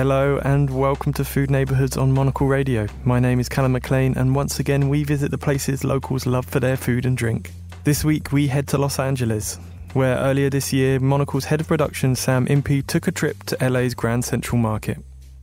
Hello 0.00 0.40
and 0.44 0.70
welcome 0.70 1.12
to 1.12 1.26
Food 1.26 1.50
Neighbourhoods 1.50 1.98
on 1.98 2.10
Monocle 2.10 2.46
Radio. 2.46 2.86
My 3.04 3.20
name 3.20 3.38
is 3.38 3.50
Callum 3.50 3.72
McLean, 3.72 4.16
and 4.16 4.34
once 4.34 4.58
again, 4.58 4.88
we 4.88 5.04
visit 5.04 5.30
the 5.30 5.36
places 5.36 5.84
locals 5.84 6.24
love 6.24 6.46
for 6.46 6.58
their 6.58 6.78
food 6.78 7.04
and 7.04 7.14
drink. 7.14 7.50
This 7.84 8.02
week, 8.02 8.32
we 8.32 8.46
head 8.46 8.66
to 8.68 8.78
Los 8.78 8.98
Angeles, 8.98 9.58
where 9.92 10.16
earlier 10.16 10.48
this 10.48 10.72
year, 10.72 10.98
Monocle's 10.98 11.44
head 11.44 11.60
of 11.60 11.68
production, 11.68 12.16
Sam 12.16 12.46
Impey, 12.46 12.80
took 12.80 13.08
a 13.08 13.12
trip 13.12 13.42
to 13.42 13.68
LA's 13.68 13.92
Grand 13.92 14.24
Central 14.24 14.56
Market. 14.58 14.96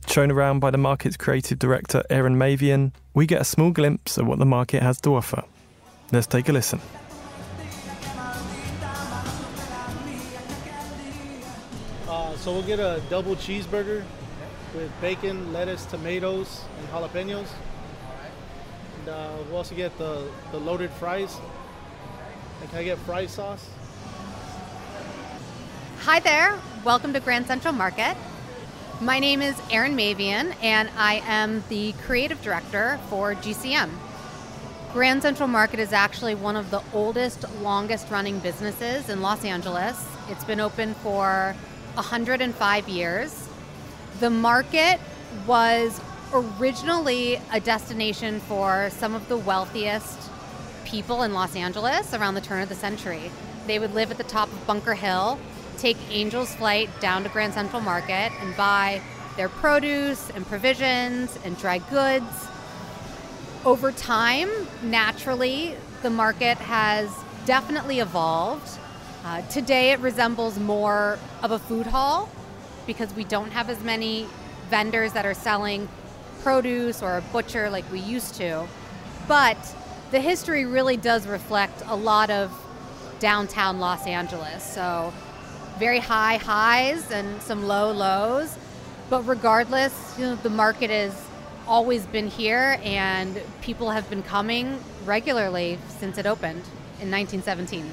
Shown 0.08 0.32
around 0.32 0.58
by 0.58 0.72
the 0.72 0.76
market's 0.76 1.16
creative 1.16 1.60
director, 1.60 2.02
Erin 2.10 2.34
Mavian, 2.34 2.92
we 3.14 3.26
get 3.26 3.40
a 3.40 3.44
small 3.44 3.70
glimpse 3.70 4.18
of 4.18 4.26
what 4.26 4.40
the 4.40 4.44
market 4.44 4.82
has 4.82 5.00
to 5.02 5.14
offer. 5.14 5.44
Let's 6.10 6.26
take 6.26 6.48
a 6.48 6.52
listen. 6.52 6.80
Uh, 12.08 12.36
so 12.38 12.54
we'll 12.54 12.62
get 12.62 12.80
a 12.80 13.00
double 13.08 13.36
cheeseburger 13.36 14.02
with 14.74 14.90
bacon, 15.00 15.52
lettuce, 15.52 15.84
tomatoes, 15.86 16.62
and 16.78 16.88
jalapenos. 16.88 17.48
And 18.98 19.08
uh, 19.08 19.30
we'll 19.46 19.56
also 19.56 19.74
get 19.74 19.96
the, 19.98 20.28
the 20.52 20.58
loaded 20.58 20.90
fries. 20.90 21.36
And 22.60 22.70
can 22.70 22.80
I 22.80 22.84
get 22.84 22.98
fry 22.98 23.26
sauce? 23.26 23.68
Hi 26.00 26.20
there. 26.20 26.58
Welcome 26.84 27.12
to 27.14 27.20
Grand 27.20 27.46
Central 27.46 27.72
Market. 27.72 28.16
My 29.00 29.18
name 29.18 29.42
is 29.42 29.56
Erin 29.70 29.96
Mavian, 29.96 30.54
and 30.62 30.90
I 30.96 31.22
am 31.26 31.62
the 31.68 31.92
creative 32.04 32.42
director 32.42 32.98
for 33.08 33.34
GCM. 33.34 33.90
Grand 34.92 35.22
Central 35.22 35.48
Market 35.48 35.80
is 35.80 35.92
actually 35.92 36.34
one 36.34 36.56
of 36.56 36.70
the 36.70 36.82
oldest, 36.92 37.44
longest 37.60 38.10
running 38.10 38.38
businesses 38.40 39.08
in 39.08 39.22
Los 39.22 39.44
Angeles. 39.44 40.04
It's 40.28 40.44
been 40.44 40.60
open 40.60 40.94
for 40.94 41.54
105 41.94 42.88
years. 42.88 43.47
The 44.20 44.30
market 44.30 44.98
was 45.46 46.00
originally 46.32 47.40
a 47.52 47.60
destination 47.60 48.40
for 48.40 48.90
some 48.90 49.14
of 49.14 49.28
the 49.28 49.36
wealthiest 49.36 50.18
people 50.84 51.22
in 51.22 51.32
Los 51.32 51.54
Angeles 51.54 52.12
around 52.12 52.34
the 52.34 52.40
turn 52.40 52.60
of 52.60 52.68
the 52.68 52.74
century. 52.74 53.30
They 53.68 53.78
would 53.78 53.94
live 53.94 54.10
at 54.10 54.18
the 54.18 54.24
top 54.24 54.52
of 54.52 54.66
Bunker 54.66 54.94
Hill, 54.94 55.38
take 55.76 55.96
Angel's 56.10 56.52
Flight 56.56 56.88
down 57.00 57.22
to 57.22 57.28
Grand 57.28 57.54
Central 57.54 57.80
Market, 57.80 58.32
and 58.40 58.56
buy 58.56 59.00
their 59.36 59.48
produce 59.48 60.30
and 60.30 60.44
provisions 60.44 61.38
and 61.44 61.56
dry 61.56 61.78
goods. 61.78 62.48
Over 63.64 63.92
time, 63.92 64.50
naturally, 64.82 65.76
the 66.02 66.10
market 66.10 66.58
has 66.58 67.08
definitely 67.46 68.00
evolved. 68.00 68.80
Uh, 69.24 69.42
today, 69.42 69.92
it 69.92 70.00
resembles 70.00 70.58
more 70.58 71.20
of 71.40 71.52
a 71.52 71.58
food 71.60 71.86
hall 71.86 72.28
because 72.88 73.14
we 73.14 73.22
don't 73.22 73.52
have 73.52 73.70
as 73.70 73.80
many 73.84 74.26
vendors 74.70 75.12
that 75.12 75.24
are 75.24 75.34
selling 75.34 75.88
produce 76.42 77.02
or 77.02 77.18
a 77.18 77.20
butcher 77.20 77.70
like 77.70 77.84
we 77.92 78.00
used 78.00 78.34
to. 78.36 78.66
But 79.28 79.58
the 80.10 80.18
history 80.18 80.64
really 80.64 80.96
does 80.96 81.28
reflect 81.28 81.82
a 81.86 81.94
lot 81.94 82.30
of 82.30 82.50
downtown 83.20 83.78
Los 83.78 84.06
Angeles. 84.06 84.64
So, 84.64 85.12
very 85.78 85.98
high 86.00 86.38
highs 86.38 87.10
and 87.10 87.40
some 87.42 87.68
low 87.68 87.92
lows. 87.92 88.56
But 89.10 89.22
regardless, 89.22 89.94
you 90.18 90.24
know, 90.24 90.34
the 90.36 90.50
market 90.50 90.90
has 90.90 91.14
always 91.66 92.06
been 92.06 92.28
here 92.28 92.80
and 92.82 93.40
people 93.60 93.90
have 93.90 94.08
been 94.08 94.22
coming 94.22 94.80
regularly 95.04 95.78
since 96.00 96.16
it 96.16 96.26
opened 96.26 96.64
in 97.00 97.10
1917. 97.10 97.92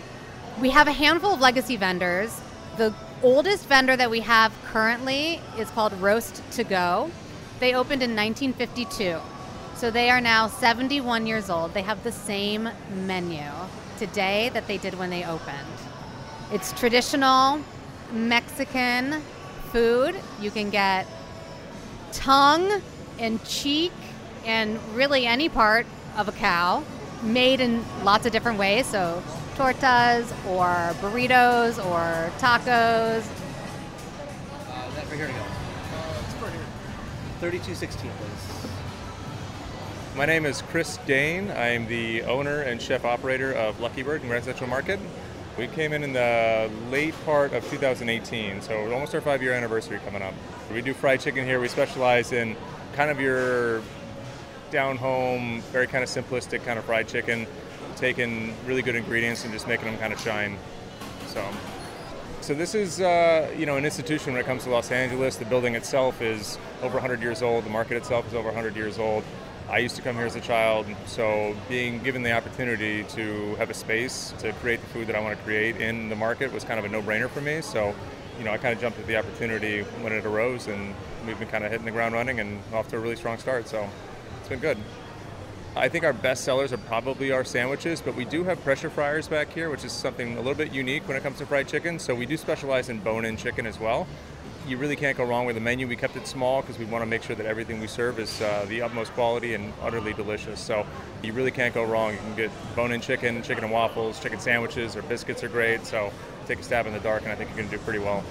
We 0.62 0.70
have 0.70 0.88
a 0.88 0.94
handful 0.94 1.34
of 1.34 1.42
legacy 1.42 1.76
vendors. 1.76 2.40
The 2.78 2.94
oldest 3.24 3.68
vendor 3.68 3.96
that 3.96 4.10
we 4.10 4.22
have 4.22 4.54
currently 4.66 5.42
is 5.58 5.70
called 5.72 5.94
Roast 5.94 6.42
to 6.52 6.64
Go. 6.64 7.12
They 7.60 7.74
opened 7.74 8.04
in 8.04 8.16
1952. 8.16 9.20
So 9.76 9.92
they 9.92 10.10
are 10.10 10.22
now 10.22 10.48
71 10.48 11.28
years 11.28 11.50
old. 11.50 11.74
They 11.74 11.82
have 11.82 12.04
the 12.04 12.12
same 12.12 12.70
menu 13.06 13.44
today 13.98 14.50
that 14.54 14.68
they 14.68 14.78
did 14.78 14.98
when 14.98 15.10
they 15.10 15.26
opened. 15.26 15.58
It's 16.52 16.72
traditional 16.74 17.60
Mexican 18.12 19.22
food. 19.72 20.16
You 20.40 20.52
can 20.52 20.70
get 20.70 21.08
tongue 22.12 22.82
and 23.20 23.44
cheek 23.46 23.92
and 24.46 24.80
really 24.94 25.26
any 25.26 25.50
part 25.50 25.86
of 26.16 26.28
a 26.28 26.32
cow 26.32 26.84
made 27.24 27.60
in 27.60 27.84
lots 28.04 28.26
of 28.26 28.32
different 28.32 28.60
ways. 28.60 28.86
So 28.86 29.22
tortas 29.56 30.30
or 30.46 30.94
burritos 31.00 31.84
or 31.86 32.30
tacos. 32.40 33.24
Uh, 34.68 34.90
that 34.96 35.08
right 35.08 35.16
here 35.16 35.28
to 35.28 35.34
go. 35.34 35.40
Uh, 35.40 36.24
it's 36.26 36.36
right 36.42 36.52
here. 36.52 36.62
3216, 37.40 38.12
please. 38.12 38.66
My 40.18 40.26
name 40.26 40.46
is 40.46 40.62
Chris 40.62 40.98
Dane. 41.06 41.52
I 41.52 41.70
am 41.70 41.88
the 41.88 42.24
owner 42.24 42.62
and 42.62 42.82
chef 42.82 43.06
operator 43.06 43.54
of 43.54 43.80
Lucky 43.80 44.04
Bird 44.04 44.22
in 44.22 44.28
Grand 44.28 44.44
Central 44.44 44.70
Market. 44.70 45.00
We 45.58 45.68
came 45.68 45.94
in 45.94 46.04
in 46.04 46.12
the 46.12 46.70
late 46.92 47.14
part 47.24 47.54
of 47.54 47.70
2018, 47.70 48.62
so 48.62 48.92
almost 48.92 49.16
our 49.16 49.22
five 49.22 49.42
year 49.42 49.54
anniversary 49.54 50.00
coming 50.04 50.22
up. 50.22 50.34
We 50.72 50.82
do 50.82 50.94
fried 50.94 51.22
chicken 51.22 51.46
here. 51.46 51.62
We 51.62 51.70
specialize 51.70 52.34
in 52.34 52.58
kind 52.94 53.10
of 53.10 53.22
your 53.22 53.82
down 54.70 54.98
home, 54.98 55.62
very 55.72 55.88
kind 55.88 56.04
of 56.04 56.10
simplistic 56.10 56.66
kind 56.66 56.78
of 56.78 56.84
fried 56.84 57.08
chicken, 57.08 57.48
taking 57.96 58.54
really 58.66 58.82
good 58.82 58.96
ingredients 58.96 59.44
and 59.44 59.54
just 59.54 59.68
making 59.68 59.86
them 59.86 59.98
kind 59.98 60.14
of 60.14 60.20
shine. 60.20 60.58
So, 61.28 61.46
so 62.42 62.54
this 62.54 62.76
is 62.76 63.02
uh, 63.02 63.54
you 63.58 63.66
know 63.66 63.78
an 63.78 63.86
institution 63.86 64.34
when 64.34 64.42
it 64.42 64.46
comes 64.46 64.64
to 64.64 64.70
Los 64.70 64.92
Angeles. 64.92 65.38
The 65.38 65.46
building 65.46 65.76
itself 65.76 66.22
is 66.22 66.58
over 66.82 66.94
100 66.94 67.22
years 67.22 67.42
old. 67.42 67.66
The 67.66 67.70
market 67.70 67.98
itself 67.98 68.28
is 68.28 68.34
over 68.34 68.48
100 68.48 68.76
years 68.76 69.00
old. 69.00 69.24
I 69.68 69.80
used 69.80 69.96
to 69.96 70.04
come 70.04 70.16
here 70.16 70.28
as 70.28 70.36
a 70.36 70.42
child, 70.42 70.86
so 71.08 71.56
being 71.68 71.98
given 72.04 72.22
the 72.22 72.34
opportunity 72.34 73.04
to 73.16 73.56
have 73.56 73.72
a 73.72 73.74
space 73.74 74.32
to 74.38 74.54
create 74.54 74.80
the 74.80 74.88
food 74.88 75.08
that 75.08 75.16
I 75.16 75.20
want 75.20 75.36
to 75.36 75.44
create 75.44 75.78
in 75.78 76.08
the 76.08 76.16
market 76.16 76.54
was 76.54 76.64
kind 76.64 76.78
of 76.78 76.86
a 76.86 76.90
no-brainer 76.90 77.28
for 77.32 77.42
me. 77.42 77.62
So, 77.62 77.96
you 78.38 78.46
know, 78.46 78.52
I 78.52 78.60
kind 78.60 78.76
of 78.76 78.80
jumped 78.80 79.00
at 79.00 79.08
the 79.08 79.18
opportunity 79.18 79.82
when 80.02 80.14
it 80.14 80.24
arose, 80.24 80.68
and 80.68 80.94
we've 81.26 81.40
been 81.40 81.48
kind 81.48 81.64
of 81.64 81.72
hitting 81.72 81.86
the 81.86 81.92
ground 81.92 82.14
running 82.14 82.40
and 82.40 82.62
off 82.74 82.90
to 82.90 82.98
a 82.98 83.00
really 83.00 83.16
strong 83.16 83.40
start. 83.40 83.68
So, 83.68 83.90
it's 84.40 84.50
been 84.50 84.60
good. 84.60 84.78
I 85.78 85.90
think 85.90 86.06
our 86.06 86.14
best 86.14 86.46
sellers 86.46 86.72
are 86.72 86.78
probably 86.78 87.34
our 87.34 87.44
sandwiches, 87.44 88.00
but 88.00 88.16
we 88.16 88.24
do 88.24 88.46
have 88.46 88.64
pressure 88.64 88.90
fryers 88.90 89.28
back 89.28 89.52
here, 89.52 89.70
which 89.70 89.84
is 89.84 89.92
something 89.92 90.36
a 90.38 90.38
little 90.38 90.56
bit 90.56 90.72
unique 90.72 91.06
when 91.06 91.18
it 91.18 91.24
comes 91.24 91.38
to 91.40 91.46
fried 91.46 91.68
chicken. 91.68 92.00
So 92.00 92.16
we 92.16 92.26
do 92.26 92.38
specialize 92.38 92.88
in 92.88 93.00
bone-in 93.00 93.36
chicken 93.36 93.68
as 93.68 93.78
well. 93.78 94.08
You 94.66 94.78
really 94.78 94.96
can't 94.96 95.18
go 95.18 95.26
wrong 95.26 95.46
with 95.46 95.56
the 95.56 95.62
menu. 95.62 95.86
We 95.86 95.98
kept 95.98 96.16
it 96.16 96.28
small 96.28 96.62
because 96.62 96.80
we 96.80 96.86
want 96.86 97.02
to 97.02 97.06
make 97.06 97.24
sure 97.24 97.36
that 97.36 97.46
everything 97.46 97.82
we 97.82 97.88
serve 97.88 98.20
is 98.20 98.42
uh, 98.42 98.66
the 98.70 98.84
utmost 98.84 99.12
quality 99.16 99.54
and 99.54 99.74
utterly 99.82 100.14
delicious. 100.14 100.62
So 100.62 100.86
you 101.22 101.34
really 101.34 101.52
can't 101.52 101.74
go 101.74 101.84
wrong. 101.84 102.14
You 102.14 102.20
can 102.20 102.36
get 102.36 102.52
bone-in 102.74 103.02
chicken, 103.02 103.44
chicken 103.44 103.66
and 103.66 103.74
waffles, 103.74 104.18
chicken 104.22 104.40
sandwiches, 104.40 104.96
or 104.96 105.02
biscuits 105.02 105.44
are 105.44 105.50
great. 105.50 105.86
So 105.86 106.10
take 106.48 106.60
a 106.60 106.64
stab 106.64 106.88
in 106.88 106.94
the 106.94 107.00
dark, 107.02 107.24
and 107.24 107.34
I 107.34 107.36
think 107.36 107.50
you're 107.50 107.58
going 107.58 107.70
to 107.70 107.78
do 107.78 107.84
pretty 107.84 108.00
well. 108.00 108.24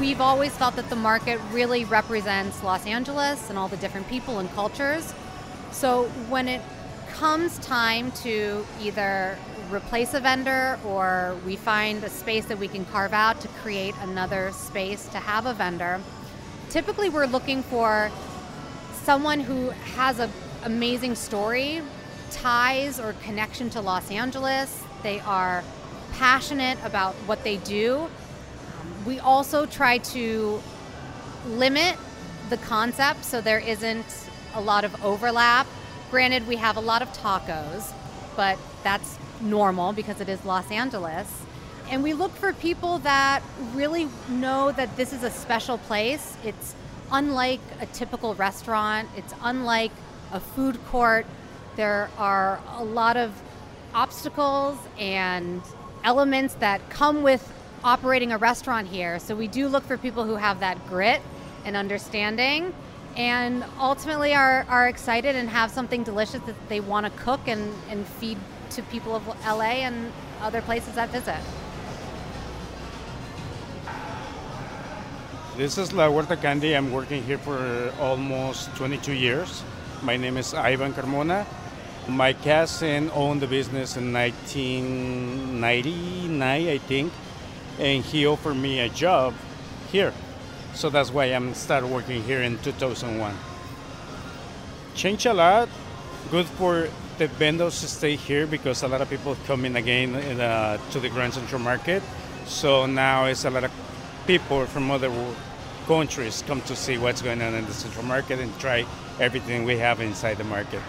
We've 0.00 0.20
always 0.20 0.56
felt 0.56 0.76
that 0.76 0.90
the 0.90 0.96
market 0.96 1.40
really 1.50 1.84
represents 1.84 2.62
Los 2.62 2.86
Angeles 2.86 3.50
and 3.50 3.58
all 3.58 3.66
the 3.66 3.76
different 3.78 4.06
people 4.06 4.38
and 4.38 4.48
cultures. 4.52 5.12
So 5.72 6.04
when 6.28 6.46
it 6.46 6.62
comes 7.14 7.58
time 7.58 8.12
to 8.22 8.64
either 8.80 9.36
replace 9.72 10.14
a 10.14 10.20
vendor 10.20 10.78
or 10.86 11.36
we 11.44 11.56
find 11.56 12.04
a 12.04 12.08
space 12.08 12.44
that 12.44 12.60
we 12.60 12.68
can 12.68 12.84
carve 12.84 13.12
out 13.12 13.40
to 13.40 13.48
create 13.48 13.96
another 14.02 14.52
space 14.52 15.08
to 15.08 15.18
have 15.18 15.46
a 15.46 15.52
vendor, 15.52 16.00
typically 16.70 17.08
we're 17.08 17.26
looking 17.26 17.64
for 17.64 18.08
someone 19.02 19.40
who 19.40 19.70
has 19.96 20.20
an 20.20 20.30
amazing 20.62 21.16
story, 21.16 21.82
ties 22.30 23.00
or 23.00 23.14
connection 23.24 23.68
to 23.70 23.80
Los 23.80 24.12
Angeles. 24.12 24.80
They 25.02 25.18
are 25.20 25.64
passionate 26.12 26.78
about 26.84 27.14
what 27.26 27.42
they 27.42 27.56
do. 27.56 28.08
We 29.06 29.18
also 29.18 29.66
try 29.66 29.98
to 29.98 30.62
limit 31.46 31.96
the 32.50 32.56
concept 32.58 33.24
so 33.24 33.40
there 33.40 33.58
isn't 33.58 34.06
a 34.54 34.60
lot 34.60 34.84
of 34.84 35.04
overlap. 35.04 35.66
Granted, 36.10 36.46
we 36.46 36.56
have 36.56 36.76
a 36.76 36.80
lot 36.80 37.02
of 37.02 37.12
tacos, 37.12 37.92
but 38.36 38.58
that's 38.82 39.18
normal 39.40 39.92
because 39.92 40.20
it 40.20 40.28
is 40.28 40.44
Los 40.44 40.70
Angeles. 40.70 41.28
And 41.90 42.02
we 42.02 42.12
look 42.12 42.32
for 42.32 42.52
people 42.52 42.98
that 43.00 43.42
really 43.74 44.08
know 44.28 44.72
that 44.72 44.96
this 44.96 45.12
is 45.12 45.22
a 45.22 45.30
special 45.30 45.78
place. 45.78 46.36
It's 46.44 46.74
unlike 47.10 47.60
a 47.80 47.86
typical 47.86 48.34
restaurant, 48.34 49.08
it's 49.16 49.32
unlike 49.42 49.92
a 50.32 50.40
food 50.40 50.78
court. 50.86 51.26
There 51.76 52.10
are 52.18 52.60
a 52.76 52.84
lot 52.84 53.16
of 53.16 53.40
obstacles 53.94 54.76
and 54.98 55.62
elements 56.04 56.54
that 56.54 56.90
come 56.90 57.22
with 57.22 57.52
operating 57.84 58.32
a 58.32 58.38
restaurant 58.38 58.88
here. 58.88 59.18
So 59.18 59.34
we 59.34 59.46
do 59.46 59.68
look 59.68 59.84
for 59.84 59.96
people 59.96 60.24
who 60.24 60.36
have 60.36 60.60
that 60.60 60.86
grit 60.88 61.20
and 61.64 61.76
understanding 61.76 62.74
and 63.16 63.64
ultimately 63.80 64.34
are, 64.34 64.64
are 64.68 64.88
excited 64.88 65.34
and 65.34 65.48
have 65.48 65.70
something 65.70 66.04
delicious 66.04 66.40
that 66.42 66.68
they 66.68 66.80
want 66.80 67.06
to 67.06 67.22
cook 67.22 67.40
and, 67.46 67.74
and 67.90 68.06
feed 68.06 68.38
to 68.70 68.82
people 68.84 69.16
of 69.16 69.26
LA 69.44 69.82
and 69.82 70.12
other 70.40 70.60
places 70.62 70.94
that 70.94 71.10
visit. 71.10 71.36
This 75.56 75.76
is 75.76 75.92
La 75.92 76.08
Huerta 76.08 76.36
Candy. 76.36 76.76
I'm 76.76 76.92
working 76.92 77.24
here 77.24 77.38
for 77.38 77.92
almost 77.98 78.72
22 78.76 79.12
years. 79.12 79.64
My 80.02 80.16
name 80.16 80.36
is 80.36 80.54
Ivan 80.54 80.92
Carmona. 80.92 81.44
My 82.06 82.32
cousin 82.32 83.10
owned 83.12 83.42
the 83.42 83.48
business 83.48 83.96
in 83.96 84.12
1999, 84.12 86.68
I 86.68 86.78
think, 86.78 87.12
and 87.78 88.04
he 88.04 88.26
offered 88.26 88.54
me 88.54 88.80
a 88.80 88.88
job 88.88 89.34
here. 89.90 90.12
So 90.74 90.90
that's 90.90 91.10
why 91.10 91.26
I'm 91.26 91.54
started 91.54 91.88
working 91.88 92.22
here 92.22 92.42
in 92.42 92.58
2001. 92.58 93.34
Change 94.94 95.26
a 95.26 95.34
lot. 95.34 95.68
Good 96.30 96.46
for 96.46 96.88
the 97.18 97.26
vendors 97.26 97.80
to 97.80 97.88
stay 97.88 98.16
here 98.16 98.46
because 98.46 98.82
a 98.82 98.88
lot 98.88 99.00
of 99.00 99.10
people 99.10 99.36
come 99.46 99.64
in 99.64 99.76
again 99.76 100.14
uh, 100.14 100.78
to 100.90 101.00
the 101.00 101.08
Grand 101.08 101.34
Central 101.34 101.60
Market. 101.60 102.02
So 102.46 102.86
now 102.86 103.26
it's 103.26 103.44
a 103.44 103.50
lot 103.50 103.64
of 103.64 103.72
people 104.26 104.66
from 104.66 104.90
other 104.90 105.10
countries 105.86 106.44
come 106.46 106.60
to 106.62 106.76
see 106.76 106.98
what's 106.98 107.22
going 107.22 107.42
on 107.42 107.54
in 107.54 107.64
the 107.64 107.72
Central 107.72 108.04
Market 108.04 108.38
and 108.38 108.56
try 108.60 108.84
everything 109.18 109.64
we 109.64 109.78
have 109.78 110.00
inside 110.00 110.36
the 110.38 110.44
market. 110.44 110.80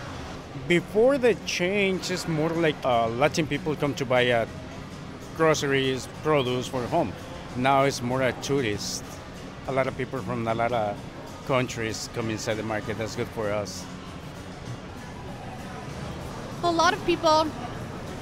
Before 0.68 1.18
the 1.18 1.36
change, 1.46 2.12
it's 2.12 2.28
more 2.28 2.50
like 2.50 2.76
uh, 2.84 3.08
Latin 3.08 3.48
people 3.48 3.76
come 3.76 3.94
to 3.96 4.06
buy 4.06 4.30
uh, 4.30 4.46
groceries, 5.40 6.06
produce 6.22 6.68
for 6.68 6.86
home. 6.88 7.14
Now 7.56 7.84
it's 7.84 8.02
more 8.02 8.22
a 8.24 8.34
tourist. 8.42 9.06
A 9.70 9.72
lot 9.72 9.88
of 9.88 9.98
people 9.98 10.20
from 10.20 10.46
a 10.46 10.54
lot 10.54 10.74
of 10.74 10.98
countries 11.48 12.10
come 12.14 12.30
inside 12.30 12.56
the 12.56 12.64
market. 12.64 12.98
That's 12.98 13.16
good 13.16 13.30
for 13.30 13.50
us. 13.50 13.86
A 16.64 16.70
lot 16.70 16.94
of 16.94 17.00
people 17.06 17.48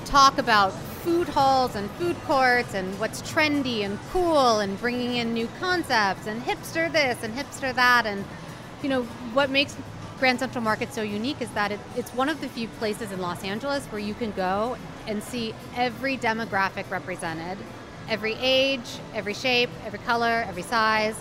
talk 0.05 0.37
about 0.37 0.71
food 1.03 1.27
halls 1.27 1.75
and 1.75 1.89
food 1.97 2.15
courts 2.25 2.75
and 2.75 2.87
what's 2.99 3.23
trendy 3.23 3.79
and 3.83 3.97
cool 4.11 4.59
and 4.59 4.79
bringing 4.79 5.15
in 5.15 5.33
new 5.33 5.49
concepts 5.59 6.27
and 6.27 6.43
hipster 6.43 6.91
this 6.91 7.17
and 7.23 7.33
hipster 7.33 7.73
that 7.73 8.05
and 8.05 8.23
you 8.83 8.89
know 8.89 9.01
what 9.33 9.49
makes 9.49 9.75
Grand 10.19 10.37
Central 10.37 10.63
Market 10.63 10.93
so 10.93 11.01
unique 11.01 11.41
is 11.41 11.49
that 11.51 11.71
it, 11.71 11.79
it's 11.95 12.13
one 12.13 12.29
of 12.29 12.41
the 12.41 12.49
few 12.49 12.67
places 12.79 13.11
in 13.11 13.19
Los 13.21 13.43
Angeles 13.43 13.85
where 13.87 14.01
you 14.01 14.13
can 14.13 14.31
go 14.33 14.77
and 15.07 15.23
see 15.23 15.55
every 15.75 16.17
demographic 16.17 16.89
represented, 16.91 17.57
every 18.09 18.33
age, 18.35 18.99
every 19.13 19.33
shape, 19.33 19.69
every 19.85 19.99
color, 19.99 20.45
every 20.47 20.61
size. 20.61 21.15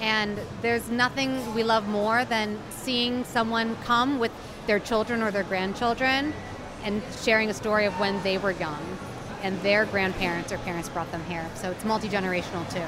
And 0.00 0.38
there's 0.62 0.88
nothing 0.88 1.54
we 1.54 1.62
love 1.62 1.88
more 1.88 2.24
than 2.24 2.58
seeing 2.70 3.24
someone 3.24 3.76
come 3.84 4.18
with 4.18 4.32
their 4.66 4.78
children 4.78 5.22
or 5.22 5.30
their 5.30 5.42
grandchildren 5.42 6.32
and 6.84 7.02
sharing 7.22 7.50
a 7.50 7.54
story 7.54 7.86
of 7.86 7.98
when 7.98 8.22
they 8.22 8.38
were 8.38 8.52
young 8.52 8.98
and 9.42 9.60
their 9.62 9.86
grandparents 9.86 10.52
or 10.52 10.58
parents 10.58 10.88
brought 10.88 11.10
them 11.12 11.24
here. 11.24 11.44
So 11.54 11.70
it's 11.70 11.84
multi 11.84 12.08
generational 12.08 12.70
too. 12.72 12.82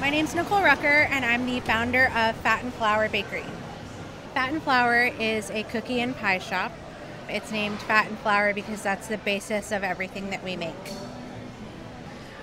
My 0.00 0.08
name's 0.08 0.34
Nicole 0.34 0.62
Rucker, 0.62 0.86
and 1.10 1.24
I'm 1.24 1.44
the 1.44 1.60
founder 1.60 2.06
of 2.06 2.34
Fat 2.36 2.64
and 2.64 2.72
Flour 2.72 3.08
Bakery. 3.10 3.44
Fat 4.34 4.52
and 4.52 4.62
Flour 4.62 5.10
is 5.18 5.50
a 5.50 5.64
cookie 5.64 6.00
and 6.00 6.16
pie 6.16 6.38
shop. 6.38 6.70
It's 7.28 7.50
named 7.50 7.80
Fat 7.80 8.08
and 8.08 8.18
Flour 8.20 8.54
because 8.54 8.80
that's 8.80 9.08
the 9.08 9.18
basis 9.18 9.72
of 9.72 9.82
everything 9.82 10.30
that 10.30 10.44
we 10.44 10.56
make. 10.56 10.74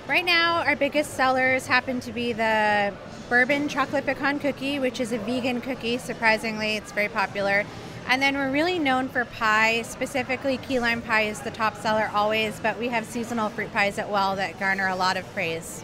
Right 0.06 0.25
now, 0.25 0.63
our 0.63 0.75
biggest 0.75 1.13
sellers 1.13 1.68
happen 1.68 2.01
to 2.01 2.12
be 2.12 2.34
the 2.34 2.94
bourbon 3.30 3.69
chocolate 3.69 4.06
pecan 4.06 4.39
cookie, 4.39 4.80
which 4.80 5.00
is 5.00 5.13
a 5.13 5.18
vegan 5.19 5.62
cookie. 5.62 5.98
Surprisingly, 5.98 6.75
it's 6.75 6.92
very 6.92 7.10
popular. 7.10 7.66
And 8.07 8.22
then 8.22 8.36
we're 8.36 8.51
really 8.51 8.80
known 8.80 9.07
for 9.07 9.24
pie, 9.24 9.81
specifically 9.84 10.57
key 10.57 10.80
lime 10.80 11.01
pie 11.01 11.24
is 11.24 11.39
the 11.42 11.51
top 11.51 11.75
seller 11.78 12.10
always, 12.13 12.60
but 12.60 12.78
we 12.78 12.89
have 12.89 13.06
seasonal 13.06 13.50
fruit 13.50 13.72
pies 13.72 13.98
as 13.98 14.07
well 14.07 14.36
that 14.36 14.60
garner 14.60 14.88
a 14.88 14.95
lot 14.95 15.16
of 15.16 15.25
praise. 15.34 15.84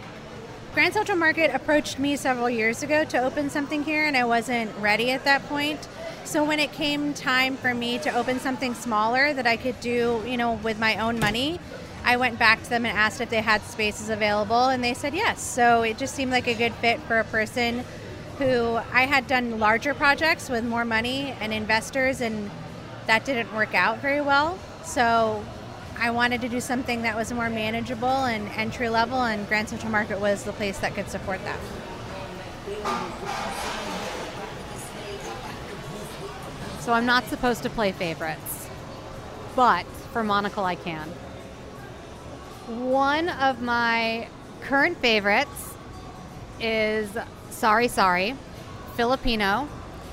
Grand 0.74 0.92
Central 0.92 1.16
Market 1.16 1.54
approached 1.54 2.00
me 2.00 2.16
several 2.16 2.50
years 2.50 2.82
ago 2.82 3.04
to 3.04 3.22
open 3.22 3.48
something 3.48 3.84
here, 3.84 4.04
and 4.04 4.16
I 4.16 4.24
wasn't 4.24 4.76
ready 4.78 5.12
at 5.12 5.22
that 5.22 5.44
point. 5.48 5.86
So 6.24 6.42
when 6.42 6.58
it 6.58 6.72
came 6.72 7.14
time 7.14 7.56
for 7.56 7.72
me 7.72 7.96
to 7.98 8.12
open 8.12 8.40
something 8.40 8.74
smaller 8.74 9.32
that 9.34 9.46
I 9.46 9.56
could 9.56 9.78
do, 9.78 10.20
you 10.26 10.36
know, 10.36 10.54
with 10.54 10.80
my 10.80 10.96
own 10.96 11.20
money, 11.20 11.60
I 12.04 12.16
went 12.16 12.40
back 12.40 12.60
to 12.64 12.70
them 12.70 12.84
and 12.84 12.98
asked 12.98 13.20
if 13.20 13.30
they 13.30 13.40
had 13.40 13.62
spaces 13.62 14.08
available, 14.08 14.64
and 14.64 14.82
they 14.82 14.94
said 14.94 15.14
yes. 15.14 15.40
So 15.40 15.82
it 15.82 15.96
just 15.96 16.12
seemed 16.12 16.32
like 16.32 16.48
a 16.48 16.54
good 16.54 16.74
fit 16.74 16.98
for 17.02 17.20
a 17.20 17.24
person 17.24 17.84
who 18.38 18.80
I 18.92 19.02
had 19.02 19.28
done 19.28 19.60
larger 19.60 19.94
projects 19.94 20.48
with 20.48 20.64
more 20.64 20.84
money 20.84 21.36
and 21.40 21.52
investors, 21.52 22.20
and 22.20 22.50
that 23.06 23.24
didn't 23.24 23.54
work 23.54 23.76
out 23.76 23.98
very 23.98 24.20
well. 24.20 24.58
So 24.82 25.44
I 25.98 26.10
wanted 26.10 26.40
to 26.42 26.48
do 26.48 26.60
something 26.60 27.02
that 27.02 27.16
was 27.16 27.32
more 27.32 27.48
manageable 27.48 28.24
and 28.24 28.48
entry 28.50 28.88
level, 28.88 29.22
and 29.22 29.46
Grand 29.48 29.68
Central 29.68 29.90
Market 29.90 30.20
was 30.20 30.44
the 30.44 30.52
place 30.52 30.78
that 30.78 30.94
could 30.94 31.08
support 31.08 31.40
that. 31.44 31.58
So 36.80 36.92
I'm 36.92 37.06
not 37.06 37.24
supposed 37.24 37.62
to 37.62 37.70
play 37.70 37.92
favorites, 37.92 38.68
but 39.56 39.86
for 40.12 40.22
Monocle 40.22 40.64
I 40.64 40.74
can. 40.74 41.08
One 42.68 43.28
of 43.28 43.62
my 43.62 44.28
current 44.60 44.98
favorites 44.98 45.74
is 46.60 47.10
Sari 47.50 47.88
Sari, 47.88 48.36
Filipino, 48.96 49.68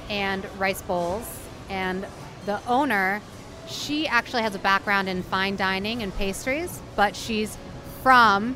and 0.10 0.46
rice 0.60 0.82
bowls. 0.82 1.26
And 1.70 2.06
the 2.46 2.60
owner 2.68 3.22
she 3.72 4.08
actually 4.08 4.42
has 4.44 4.54
a 4.56 4.60
background 4.60 5.10
in 5.10 5.24
fine 5.24 5.56
dining 5.56 6.04
and 6.04 6.14
pastries, 6.16 6.82
but 6.96 7.16
she's 7.16 7.58
from 8.04 8.56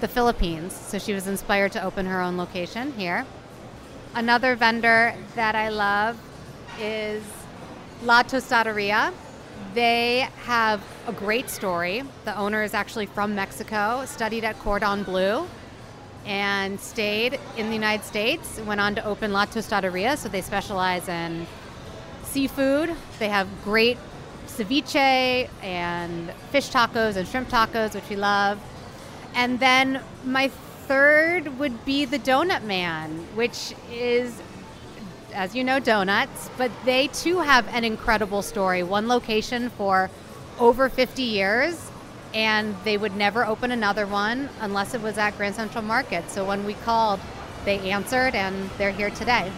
the 0.00 0.08
Philippines, 0.08 0.72
so 0.74 0.98
she 0.98 1.12
was 1.12 1.26
inspired 1.26 1.72
to 1.72 1.82
open 1.82 2.06
her 2.06 2.20
own 2.20 2.36
location 2.36 2.92
here. 2.92 3.26
Another 4.14 4.56
vendor 4.56 5.14
that 5.34 5.54
I 5.54 5.68
love 5.68 6.18
is 6.80 7.22
La 8.04 8.22
Tostaderia. 8.22 9.12
They 9.74 10.28
have 10.44 10.82
a 11.06 11.12
great 11.12 11.50
story. 11.50 12.02
The 12.24 12.36
owner 12.36 12.62
is 12.62 12.74
actually 12.74 13.06
from 13.06 13.34
Mexico, 13.34 14.04
studied 14.06 14.44
at 14.44 14.58
Cordon 14.60 15.02
Bleu, 15.02 15.46
and 16.24 16.78
stayed 16.78 17.38
in 17.56 17.68
the 17.68 17.74
United 17.74 18.04
States. 18.04 18.60
Went 18.60 18.80
on 18.80 18.94
to 18.94 19.04
open 19.04 19.32
La 19.32 19.46
Tostaderia, 19.46 20.16
so 20.16 20.28
they 20.28 20.42
specialize 20.42 21.08
in 21.08 21.46
seafood. 22.22 22.94
They 23.18 23.28
have 23.28 23.48
great 23.64 23.98
ceviche 24.48 25.48
and 25.62 26.30
fish 26.50 26.70
tacos 26.70 27.16
and 27.16 27.28
shrimp 27.28 27.48
tacos, 27.48 27.94
which 27.94 28.08
we 28.08 28.16
love. 28.16 28.60
And 29.34 29.60
then 29.60 30.02
my 30.24 30.48
third 30.48 31.58
would 31.58 31.84
be 31.84 32.04
the 32.04 32.18
Donut 32.18 32.64
Man, 32.64 33.10
which 33.34 33.74
is, 33.90 34.40
as 35.32 35.54
you 35.54 35.62
know, 35.62 35.78
donuts, 35.78 36.50
but 36.56 36.70
they 36.84 37.08
too 37.08 37.40
have 37.40 37.68
an 37.68 37.84
incredible 37.84 38.42
story. 38.42 38.82
One 38.82 39.06
location 39.06 39.70
for 39.70 40.10
over 40.58 40.88
50 40.88 41.22
years, 41.22 41.90
and 42.34 42.74
they 42.84 42.96
would 42.96 43.16
never 43.16 43.46
open 43.46 43.70
another 43.70 44.06
one 44.06 44.48
unless 44.60 44.94
it 44.94 45.00
was 45.00 45.18
at 45.18 45.36
Grand 45.36 45.54
Central 45.54 45.84
Market. 45.84 46.30
So 46.30 46.44
when 46.44 46.64
we 46.64 46.74
called, 46.74 47.20
they 47.64 47.90
answered, 47.90 48.34
and 48.34 48.70
they're 48.78 48.92
here 48.92 49.10
today. 49.10 49.52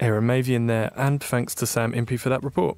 Erin 0.00 0.24
Mavian 0.24 0.66
there, 0.66 0.90
and 0.96 1.22
thanks 1.22 1.54
to 1.56 1.66
Sam 1.66 1.94
Impey 1.94 2.16
for 2.16 2.28
that 2.30 2.42
report. 2.42 2.76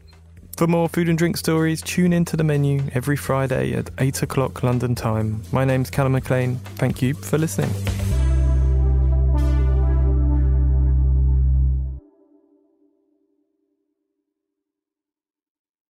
For 0.57 0.67
more 0.67 0.89
food 0.89 1.09
and 1.09 1.17
drink 1.17 1.37
stories, 1.37 1.81
tune 1.81 2.13
into 2.13 2.37
the 2.37 2.45
menu 2.45 2.83
every 2.93 3.17
Friday 3.17 3.73
at 3.73 3.91
8 3.99 4.23
o'clock 4.23 4.63
London 4.63 4.95
time. 4.95 5.43
My 5.51 5.65
name's 5.65 5.89
Callum 5.89 6.13
McLean. 6.13 6.57
Thank 6.77 7.01
you 7.01 7.15
for 7.15 7.39
listening. 7.39 7.71